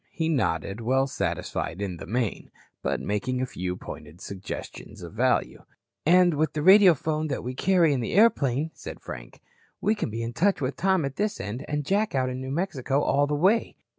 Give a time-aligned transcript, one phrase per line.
[0.09, 2.49] He nodded, well satisfied in the main,
[2.81, 5.63] but making a few pointed suggestions of value.
[6.07, 9.41] "And with the radiophone that we carry on the airplane," said Frank,
[9.79, 12.49] "we can be in touch with Tom at this end and Jack out in New
[12.49, 13.77] Mexico all the way.